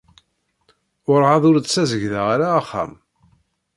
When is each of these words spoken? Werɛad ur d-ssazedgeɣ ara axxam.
Werɛad 1.05 1.43
ur 1.49 1.57
d-ssazedgeɣ 1.59 2.25
ara 2.35 2.47
axxam. 2.61 2.91